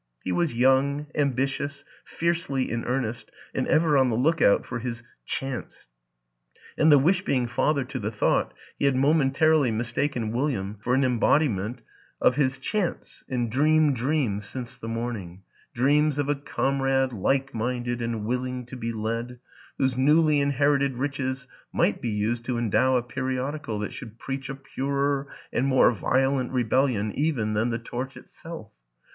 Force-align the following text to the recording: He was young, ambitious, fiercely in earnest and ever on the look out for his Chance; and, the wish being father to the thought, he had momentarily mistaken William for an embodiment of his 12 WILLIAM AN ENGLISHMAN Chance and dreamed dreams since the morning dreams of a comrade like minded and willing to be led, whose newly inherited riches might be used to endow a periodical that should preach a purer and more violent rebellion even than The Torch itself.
He 0.23 0.31
was 0.31 0.51
young, 0.51 1.05
ambitious, 1.13 1.83
fiercely 2.03 2.71
in 2.71 2.85
earnest 2.85 3.29
and 3.53 3.67
ever 3.67 3.95
on 3.99 4.09
the 4.09 4.15
look 4.15 4.41
out 4.41 4.65
for 4.65 4.79
his 4.79 5.03
Chance; 5.27 5.89
and, 6.75 6.91
the 6.91 6.97
wish 6.97 7.21
being 7.23 7.45
father 7.45 7.83
to 7.83 7.99
the 7.99 8.09
thought, 8.09 8.51
he 8.79 8.85
had 8.85 8.95
momentarily 8.95 9.69
mistaken 9.69 10.31
William 10.31 10.75
for 10.81 10.95
an 10.95 11.03
embodiment 11.03 11.81
of 12.19 12.35
his 12.35 12.57
12 12.57 12.83
WILLIAM 12.83 12.87
AN 12.87 12.95
ENGLISHMAN 12.95 12.95
Chance 12.95 13.23
and 13.29 13.51
dreamed 13.51 13.95
dreams 13.95 14.45
since 14.49 14.75
the 14.79 14.87
morning 14.87 15.43
dreams 15.75 16.17
of 16.17 16.27
a 16.29 16.35
comrade 16.35 17.13
like 17.13 17.53
minded 17.53 18.01
and 18.01 18.25
willing 18.25 18.65
to 18.65 18.75
be 18.75 18.91
led, 18.91 19.37
whose 19.77 19.95
newly 19.95 20.39
inherited 20.39 20.95
riches 20.97 21.45
might 21.71 22.01
be 22.01 22.09
used 22.09 22.43
to 22.45 22.57
endow 22.57 22.95
a 22.95 23.03
periodical 23.03 23.77
that 23.77 23.93
should 23.93 24.17
preach 24.17 24.49
a 24.49 24.55
purer 24.55 25.27
and 25.53 25.67
more 25.67 25.91
violent 25.91 26.51
rebellion 26.51 27.11
even 27.13 27.53
than 27.53 27.69
The 27.69 27.77
Torch 27.77 28.17
itself. 28.17 28.71